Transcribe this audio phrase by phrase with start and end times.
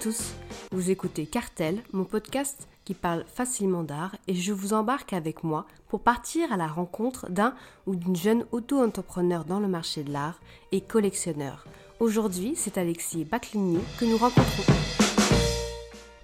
[0.00, 0.32] tous,
[0.72, 5.66] vous écoutez Cartel, mon podcast qui parle facilement d'art et je vous embarque avec moi
[5.88, 7.54] pour partir à la rencontre d'un
[7.86, 10.40] ou d'une jeune auto-entrepreneur dans le marché de l'art
[10.72, 11.66] et collectionneur.
[11.98, 14.72] Aujourd'hui, c'est Alexis Bacligny que nous rencontrons.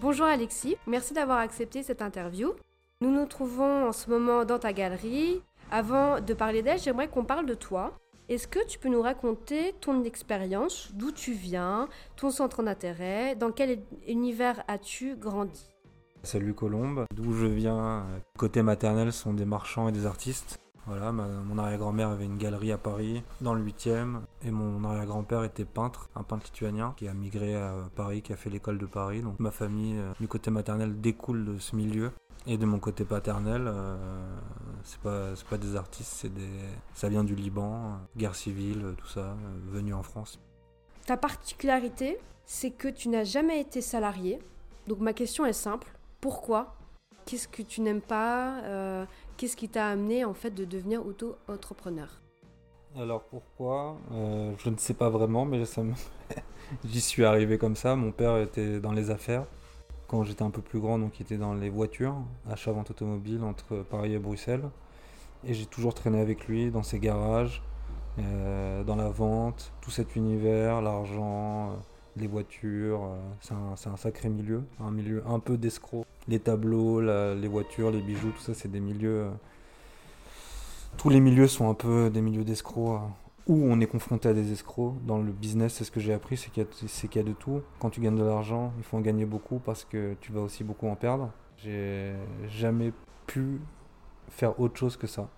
[0.01, 2.55] Bonjour Alexis, merci d'avoir accepté cette interview.
[3.03, 5.43] Nous nous trouvons en ce moment dans ta galerie.
[5.71, 7.93] Avant de parler d'elle, j'aimerais qu'on parle de toi.
[8.29, 13.53] Est-ce que tu peux nous raconter ton expérience, d'où tu viens, ton centre d'intérêt, dans
[13.53, 15.71] quel univers as-tu grandi?
[16.25, 18.05] Salut Colombe, d'où je viens,
[18.37, 20.59] côté maternel sont des marchands et des artistes.
[20.89, 25.65] Voilà, mon arrière-grand-mère avait une galerie à Paris, dans le 8e, et mon arrière-grand-père était
[25.65, 29.21] peintre, un peintre lituanien qui a migré à Paris, qui a fait l'école de Paris.
[29.21, 32.11] Donc ma famille, euh, du côté maternel, découle de ce milieu.
[32.49, 33.97] Et de mon côté paternel, euh,
[34.85, 36.49] c'est pas, pas des artistes, c'est des,
[36.95, 39.35] ça vient du Liban, guerre civile, tout ça, euh,
[39.67, 40.39] venu en France.
[41.07, 44.39] Ta particularité, c'est que tu n'as jamais été salarié.
[44.87, 45.89] Donc ma question est simple.
[46.21, 46.77] Pourquoi?
[47.25, 49.05] Qu'est-ce que tu n'aimes pas euh,
[49.37, 52.09] Qu'est-ce qui t'a amené en fait de devenir auto-entrepreneur?
[52.97, 53.99] Alors pourquoi?
[54.13, 55.65] Je ne sais pas vraiment, mais
[56.85, 57.97] j'y suis arrivé comme ça.
[57.97, 59.45] Mon père était dans les affaires
[60.09, 62.17] quand j'étais un peu plus grand, donc il était dans les voitures,
[62.51, 64.69] achat-vente automobile entre Paris et Bruxelles.
[65.45, 67.63] Et j'ai toujours traîné avec lui dans ses garages,
[68.19, 71.75] euh, dans la vente, tout cet univers, l'argent, euh,
[72.17, 73.05] les voitures.
[73.05, 76.07] Euh, c'est un, sacré milieu, un milieu un peu d'escroc.
[76.29, 79.29] Les tableaux, les voitures, les bijoux, tout ça, c'est des milieux.
[80.97, 83.01] tous les milieux sont un peu des milieux d'escrocs
[83.47, 84.95] où on est confronté à des escrocs.
[85.05, 87.63] Dans le business, c'est ce que j'ai appris, c'est qu'il y, a de tout.
[87.79, 90.65] Quand tu gagnes de l'argent, il faut en gagner beaucoup parce que tu vas aussi
[90.65, 91.31] beaucoup en perdre.
[91.57, 92.15] J'ai
[92.49, 92.93] jamais
[93.27, 93.61] pu
[94.29, 95.29] faire autre chose que ça.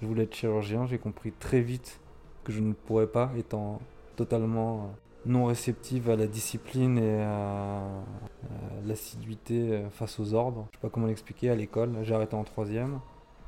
[0.00, 2.00] Je voulais être chirurgien, j'ai compris très vite
[2.44, 3.80] que je ne pourrais pas, étant
[4.16, 4.94] totalement
[5.26, 7.82] non réceptive à la discipline et à,
[8.84, 10.66] l'assiduité face aux ordres.
[10.72, 11.98] Je sais pas comment l'expliquer à l'école.
[12.02, 13.00] J'ai arrêté en troisième.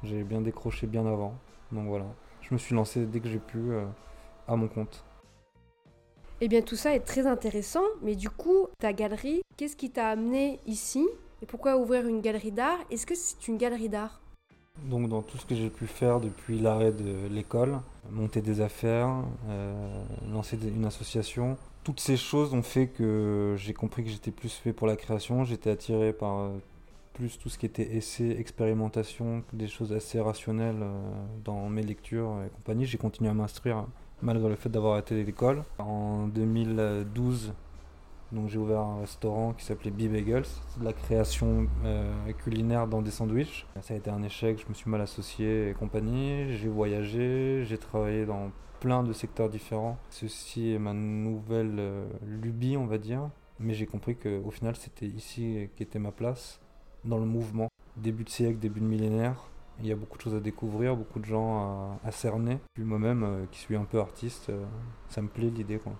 [0.05, 1.35] J'ai bien décroché bien avant.
[1.73, 2.07] Donc voilà
[2.49, 3.85] je me suis lancé dès que j'ai pu euh,
[4.47, 5.05] à mon compte.
[6.41, 10.09] Eh bien, tout ça est très intéressant, mais du coup, ta galerie, qu'est-ce qui t'a
[10.09, 11.07] amené ici
[11.43, 12.79] Et pourquoi ouvrir une galerie d'art?
[12.91, 14.21] Est-ce que c'est une galerie d'art?
[14.83, 17.79] Donc, dans tout ce que j'ai pu faire depuis l'arrêt de l'école,
[18.11, 24.03] monter des affaires, euh, lancer une association, toutes ces choses ont fait que j'ai compris
[24.03, 25.45] que j'étais plus fait pour la création.
[25.45, 26.51] J'étais attiré par euh,
[27.15, 31.01] plus tout ce qui était essai, expérimentation, des choses assez rationnelles euh,
[31.45, 32.85] dans mes lectures et compagnie.
[32.85, 33.87] J'ai continué à m'instruire
[34.21, 35.63] malgré le fait d'avoir arrêté l'école.
[35.79, 37.55] En 2012,
[38.33, 40.45] donc j'ai ouvert un restaurant qui s'appelait B Bagels,
[40.79, 43.65] de la création euh, culinaire dans des sandwichs.
[43.81, 46.57] Ça a été un échec, je me suis mal associé et compagnie.
[46.57, 48.51] J'ai voyagé, j'ai travaillé dans
[48.81, 49.99] plein de secteurs différents.
[50.11, 53.31] Ceci est ma nouvelle euh, lubie, on va dire.
[53.61, 56.61] Mais j'ai compris qu'au final, c'était ici qu'était ma place
[57.05, 57.69] dans le mouvement.
[57.97, 59.37] Début de siècle, début de millénaire,
[59.81, 62.59] il y a beaucoup de choses à découvrir, beaucoup de gens à, cerner.
[62.75, 64.65] Puis moi-même, euh, qui suis un peu artiste, euh,
[65.09, 65.79] ça me plaît l'idée.
[65.79, 65.93] Quoi.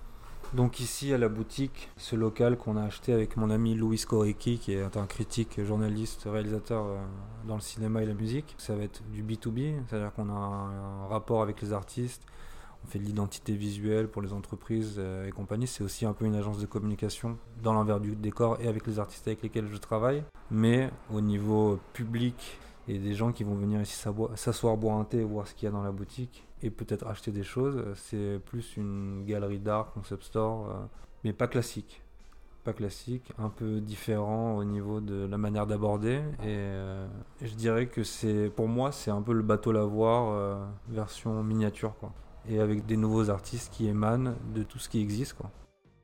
[0.53, 4.59] Donc ici, à la boutique, ce local qu'on a acheté avec mon ami Louis Korecki,
[4.59, 6.99] qui est un critique, journaliste, réalisateur euh,
[7.47, 11.07] dans le cinéma et la musique, ça va être du B2B, c'est-à-dire qu'on a un
[11.09, 12.23] rapport avec les artistes,
[12.85, 15.67] on fait de l'identité visuelle pour les entreprises euh, et compagnie.
[15.67, 18.99] C'est aussi un peu une agence de communication dans l'envers du décor et avec les
[18.99, 20.23] artistes avec lesquels je travaille.
[20.51, 23.97] Mais au niveau public et des gens qui vont venir ici
[24.35, 27.31] s'asseoir, boire un thé, voir ce qu'il y a dans la boutique et peut-être acheter
[27.31, 30.75] des choses, c'est plus une galerie d'art, concept store, euh,
[31.25, 32.03] mais pas classique.
[32.63, 36.23] Pas classique, un peu différent au niveau de la manière d'aborder.
[36.43, 37.07] Et euh,
[37.43, 42.11] je dirais que c'est, pour moi, c'est un peu le bateau lavoir version miniature, quoi
[42.49, 45.35] et avec des nouveaux artistes qui émanent de tout ce qui existe.
[45.35, 45.51] Quoi.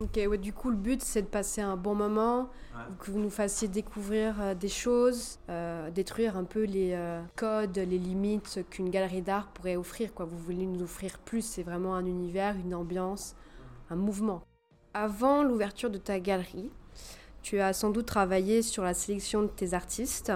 [0.02, 2.48] Ok, ouais, du coup, le but, c'est de passer un bon moment,
[3.00, 7.76] que vous nous fassiez découvrir euh, des choses, euh, détruire un peu les euh, codes,
[7.76, 10.14] les limites qu'une galerie d'art pourrait offrir.
[10.14, 10.24] Quoi.
[10.24, 13.36] Vous voulez nous offrir plus, c'est vraiment un univers, une ambiance,
[13.90, 14.40] un mouvement.
[14.94, 16.70] Avant l'ouverture de ta galerie,
[17.42, 20.32] tu as sans doute travaillé sur la sélection de tes artistes.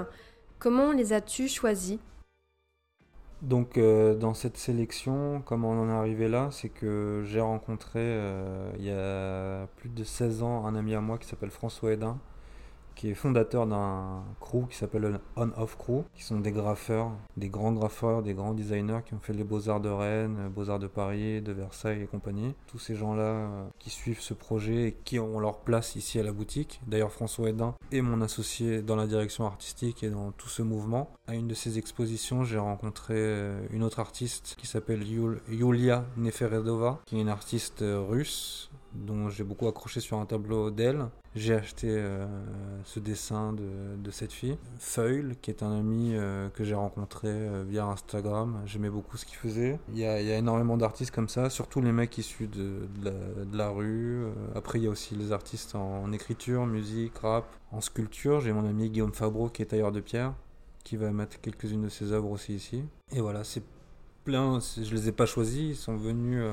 [0.59, 1.99] Comment les as-tu choisis?
[3.45, 8.01] Donc euh, dans cette sélection, comment on en est arrivé là, c'est que j'ai rencontré
[8.01, 11.93] euh, il y a plus de 16 ans un ami à moi qui s'appelle François
[11.93, 12.19] Edin,
[12.95, 17.49] qui est fondateur d'un crew qui s'appelle On Off Crew, qui sont des graffeurs, des
[17.49, 21.43] grands graffeurs, des grands designers qui ont fait les Beaux-Arts de Rennes, Beaux-Arts de Paris,
[21.43, 22.55] de Versailles et compagnie.
[22.67, 26.23] Tous ces gens-là euh, qui suivent ce projet et qui ont leur place ici à
[26.23, 26.81] la boutique.
[26.87, 31.11] D'ailleurs, François Edin est mon associé dans la direction artistique et dans tout ce mouvement.
[31.27, 35.03] À une de ces expositions, j'ai rencontré euh, une autre artiste qui s'appelle
[35.49, 40.71] Yulia Neferedova, qui est une artiste euh, russe dont j'ai beaucoup accroché sur un tableau
[40.71, 41.07] d'elle.
[41.35, 42.27] J'ai acheté euh,
[42.85, 44.57] ce dessin de, cette fille.
[44.79, 48.63] Feuille, qui est un ami euh, que j'ai rencontré euh, via Instagram.
[48.67, 49.81] J'aimais beaucoup ce qu'il faisait.
[49.93, 52.87] Il y, a, énormément d'artistes comme ça, surtout les mecs issus de,
[53.53, 54.27] la, rue.
[54.55, 58.41] après, il y a aussi les artistes en, écriture, musique, rap, en sculpture.
[58.41, 60.35] J'ai mon ami Guillaume Fabreau qui est tailleur de pierre,
[60.85, 62.85] qui va mettre quelques-unes de ses œuvres aussi ici.
[63.11, 63.65] Et voilà, c'est
[64.23, 64.61] plein.
[64.61, 66.45] Je les ai pas choisis, ils sont venus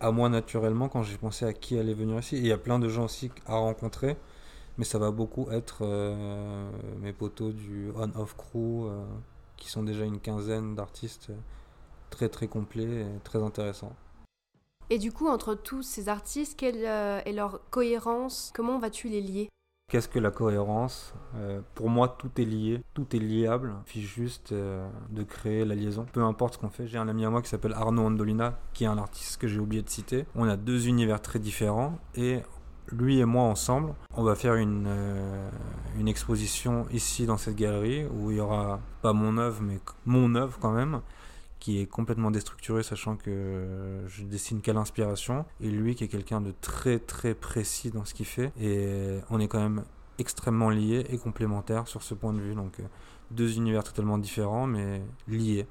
[0.00, 2.36] à moi naturellement quand j'ai pensé à qui allait venir ici.
[2.36, 4.16] il y a plein de gens aussi à rencontrer,
[4.76, 9.04] mais ça va beaucoup être euh, mes potos du on-off crew, euh,
[9.56, 11.30] qui sont déjà une quinzaine d'artistes
[12.10, 13.94] très très complets et très intéressants.
[14.90, 18.52] Et du coup, entre tous ces artistes, quelle euh, est leur cohérence?
[18.54, 19.48] Comment vas-tu les lier?
[19.90, 23.72] Qu'est-ce que la cohérence euh, Pour moi, tout est lié, tout est liable.
[23.86, 26.04] Il suffit juste euh, de créer la liaison.
[26.12, 26.86] Peu importe ce qu'on fait.
[26.86, 29.58] J'ai un ami à moi qui s'appelle Arnaud Andolina, qui est un artiste que j'ai
[29.58, 30.26] oublié de citer.
[30.34, 32.40] On a deux univers très différents et
[32.92, 35.50] lui et moi ensemble, on va faire une, euh,
[35.98, 40.34] une exposition ici dans cette galerie où il y aura pas mon œuvre, mais mon
[40.34, 41.00] œuvre quand même
[41.58, 46.40] qui est complètement déstructuré, sachant que je dessine qu'à l'inspiration, et lui qui est quelqu'un
[46.40, 49.84] de très très précis dans ce qu'il fait, et on est quand même
[50.18, 52.84] extrêmement liés et complémentaires sur ce point de vue, donc euh,
[53.30, 55.66] deux univers totalement différents, mais liés.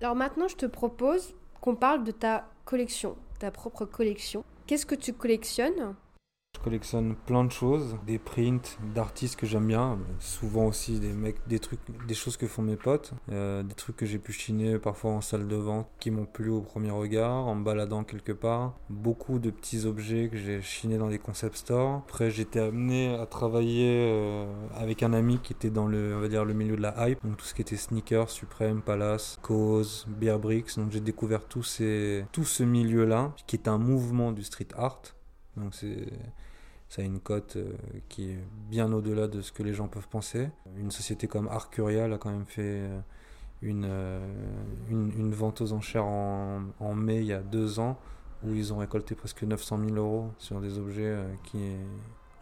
[0.00, 4.44] Alors maintenant, je te propose qu'on parle de ta collection, ta propre collection.
[4.66, 5.94] Qu'est-ce que tu collectionnes?
[6.64, 11.58] Collectionne plein de choses, des prints d'artistes que j'aime bien, souvent aussi des mecs, des
[11.58, 15.10] trucs, des choses que font mes potes, euh, des trucs que j'ai pu chiner parfois
[15.10, 18.72] en salle de vente qui m'ont plu au premier regard, en me baladant quelque part,
[18.88, 22.02] beaucoup de petits objets que j'ai chinés dans des concept stores.
[22.08, 26.28] Après j'étais amené à travailler euh, avec un ami qui était dans le, on va
[26.28, 30.06] dire le milieu de la hype, donc tout ce qui était sneakers, Supreme, Palace, Cause,
[30.08, 34.42] Bear Bricks, donc j'ai découvert tout ces, tout ce milieu-là qui est un mouvement du
[34.42, 35.02] street art.
[35.56, 36.08] Donc c'est
[36.88, 37.72] ça a une cote euh,
[38.08, 38.38] qui est
[38.70, 40.48] bien au-delà de ce que les gens peuvent penser.
[40.76, 43.00] Une société comme Arcurial a quand même fait euh,
[43.64, 44.34] euh,
[44.90, 47.98] une, une, vente aux enchères en, en, mai il y a deux ans
[48.44, 51.76] où ils ont récolté presque 900 000 euros sur des objets qui,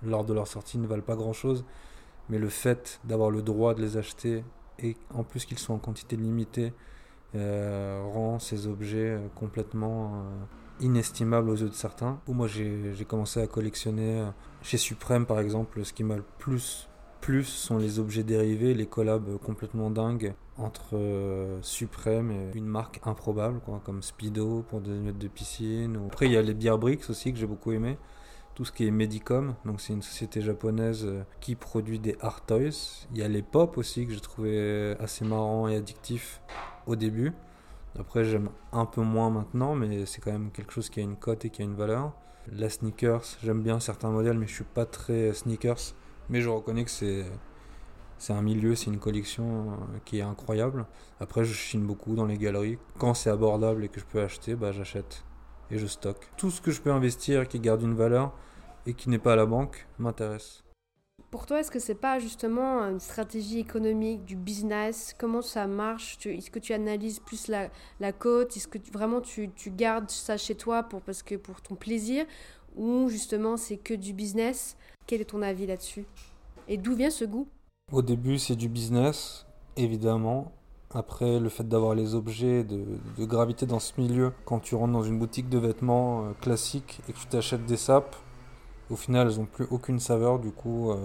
[0.03, 1.65] lors de leur sortie, ne valent pas grand-chose.
[2.29, 4.45] Mais le fait d'avoir le droit de les acheter
[4.81, 6.73] et en plus qu'ils soient en quantité limitée
[7.35, 10.25] rend ces objets complètement
[10.81, 12.21] inestimable aux yeux de certains.
[12.29, 14.31] Moi j'ai commencé à collectionner euh,
[14.63, 16.89] chez Suprême par exemple, ce qui m'a le plus
[17.23, 23.01] plus sont les objets dérivés, les collabs complètement dingues entre euh, Suprême et une marque
[23.05, 25.99] improbable, quoi, comme Speedo pour des lunettes de piscine.
[26.09, 27.97] Après, il y a les Beer Bricks aussi que j'ai beaucoup aimé.
[28.55, 32.45] Tout ce qui est Medicom, donc c'est une société japonaise euh, qui produit des art
[32.45, 33.07] toys.
[33.13, 36.43] Il y a les Pop aussi que j'ai trouvé assez marrant et addictif
[36.87, 37.33] au début.
[37.99, 41.17] Après, j'aime un peu moins maintenant, mais c'est quand même quelque chose qui a une
[41.17, 42.13] cote et qui a une valeur.
[42.51, 45.95] La sneakers, j'aime bien certains modèles, mais je suis pas très sneakers.
[46.29, 47.25] Mais je reconnais que c'est
[48.23, 50.87] c'est un milieu, c'est une collection euh, qui est incroyable.
[51.19, 52.79] Après, je chine beaucoup dans les galeries.
[52.99, 55.25] Quand c'est abordable et que je peux acheter, bah j'achète
[55.73, 56.31] et je stocke.
[56.37, 58.33] Tout ce que je peux investir qui garde une valeur
[58.87, 60.63] et qui n'est pas à la banque m'intéresse.
[61.33, 65.17] Pour toi, est-ce que c'est pas justement une stratégie économique du business?
[65.19, 66.19] Comment ça marche?
[66.27, 70.83] Est-ce que tu analyses plus la, cote Est-ce que vraiment tu, gardes ça chez toi
[70.83, 71.01] pour
[71.63, 72.27] ton plaisir?
[72.77, 74.77] Ou justement c'est que du business?
[75.07, 76.05] Quel est ton avis là-dessus?
[76.69, 77.49] Et d'où vient ce goût?
[77.91, 79.47] Au début, c'est du business,
[79.79, 80.53] évidemment.
[80.91, 82.85] Après, le fait d'avoir les objets, de,
[83.17, 87.01] de, graviter dans ce milieu, quand tu rentres dans une boutique de vêtements euh, classique
[87.09, 88.15] et que tu t'achètes des sapes,
[88.93, 90.97] au final, elles n'ont plus aucune saveur, du coup, euh,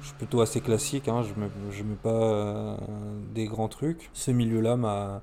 [0.00, 2.76] je suis plutôt assez classique, hein, je ne mets, pas euh,
[3.32, 4.10] des grands trucs.
[4.12, 5.22] Ce milieu-là m'a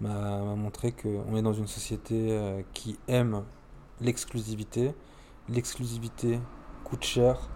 [0.00, 3.44] montré qu'on est dans une société euh, qui aime
[4.00, 4.94] l'exclusivité.
[5.50, 6.40] L'exclusivité
[6.84, 7.50] coûte cher,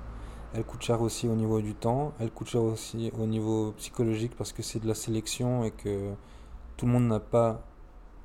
[0.52, 4.32] elle coûte cher aussi au niveau du temps, elle coûte cher aussi au niveau psychologique
[4.36, 6.12] parce que c'est de la sélection et que
[6.76, 7.62] tout le monde n'a pas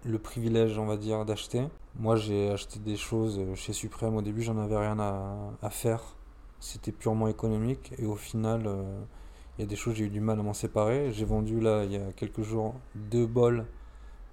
[0.03, 1.63] le privilège, on va dire, d'acheter.
[1.99, 4.15] Moi, j'ai acheté des choses chez Suprême.
[4.15, 6.15] Au début, j'en avais rien à, faire.
[6.59, 7.91] C'était purement économique.
[7.97, 9.01] Et au final, euh,
[9.57, 11.11] il y a des choses, j'ai eu du mal à m'en séparer.
[11.11, 13.65] J'ai vendu, là, il y a quelques jours, deux bols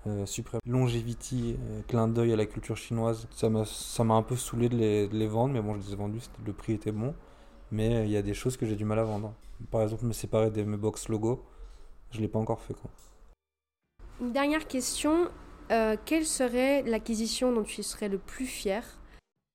[0.06, 3.26] euh, Suprême Longevity, euh, clin d'œil à la culture chinoise.
[3.30, 6.20] Ça m'a un peu saoulé de les, les, vendre, mais bon, je les ai vendus,
[6.44, 7.14] le prix était bon.
[7.72, 9.32] Mais il y a des choses que j'ai du mal à vendre.
[9.70, 11.42] Par exemple, me séparer de mes box logo,
[12.10, 12.74] je ne l'ai pas encore fait.
[12.74, 12.90] Quoi.
[14.20, 15.30] Une dernière question,
[15.70, 18.82] euh, quelle serait l'acquisition dont tu serais le plus fier?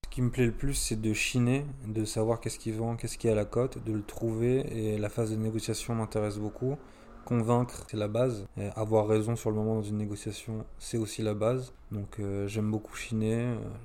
[0.06, 3.18] Ce qui me plaît le plus, c'est de chiner, de savoir qu'est-ce qui vend, qu'est-ce
[3.18, 4.66] qui est à la cote, de le trouver.
[4.72, 6.78] Et la phase de négociation m'intéresse beaucoup.
[7.25, 8.48] convaincre, c'est la base.
[8.75, 11.74] Avoir raison sur le moment dans une négociation, c'est aussi la base.
[11.92, 13.36] Donc euh, j'aime beaucoup chiner,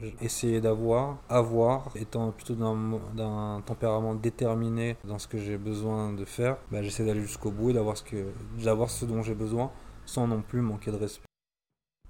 [0.03, 6.25] euh, essayer d'avoir, avoir, étant plutôt d'un tempérament déterminé dans ce que j'ai besoin de
[6.25, 9.71] faire, bah, j'essaie d'aller jusqu'au bout et d'avoir ce dont j'ai besoin
[10.07, 11.27] sans non plus manquer de respect.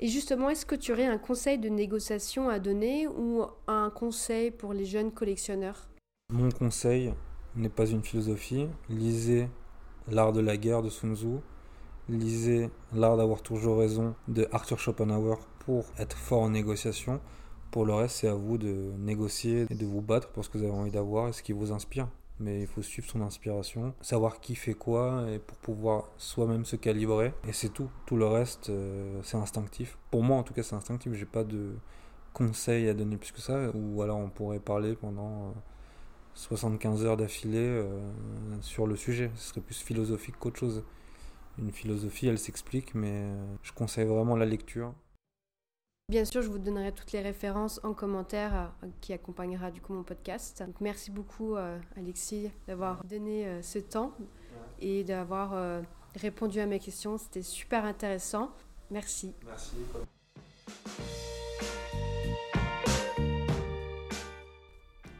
[0.00, 4.50] Et justement, est-ce que tu aurais un conseil de négociation à donner ou un conseil
[4.50, 5.88] pour les jeunes collectionneurs?
[6.32, 7.14] Mon conseil
[7.54, 8.66] n'est pas une philosophie.
[8.88, 9.48] Lisez
[10.10, 11.38] L'art de la guerre de Sun Tzu.
[12.08, 17.20] Lisez L'art d'avoir toujours raison de Arthur Schopenhauer pour être fort en négociation.
[17.70, 20.58] Pour le reste, c'est à vous de négocier et de vous battre pour ce que
[20.58, 22.08] vous avez envie d'avoir et ce qui vous inspire.
[22.40, 26.76] Mais il faut suivre son inspiration, savoir qui fait quoi et pour pouvoir soi-même se
[26.76, 27.32] calibrer.
[27.46, 27.88] Et c'est tout.
[28.06, 29.98] Tout le reste, euh, c'est instinctif.
[30.10, 31.12] Pour moi, en tout cas, c'est instinctif.
[31.14, 31.74] J'ai pas de
[32.32, 33.70] conseils à donner plus que ça.
[33.74, 35.48] Ou alors, on pourrait parler pendant.
[35.48, 35.52] Euh,
[36.34, 38.00] 75 heures d'affilée euh,
[38.60, 39.30] sur le sujet.
[39.36, 40.84] Ce serait plus philosophique qu'autre chose.
[41.58, 44.92] Une philosophie, elle s'explique, mais euh, je conseille vraiment la lecture.
[46.10, 49.94] Bien sûr, je vous donnerai toutes les références en commentaire euh, qui accompagnera du coup
[49.94, 50.62] mon podcast.
[50.62, 51.56] Donc, merci beaucoup
[51.96, 54.12] Alexis d'avoir donné ce temps
[54.80, 55.82] et d'avoir
[56.14, 57.16] répondu à mes questions.
[57.16, 58.50] C'était super intéressant.
[58.90, 59.34] Merci.
[59.46, 59.76] Merci.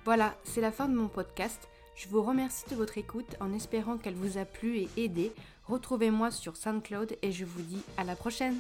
[0.05, 1.67] Voilà, c'est la fin de mon podcast.
[1.97, 5.33] Je vous remercie de votre écoute en espérant qu'elle vous a plu et aidé.
[5.64, 8.57] Retrouvez-moi sur SoundCloud et je vous dis à la prochaine.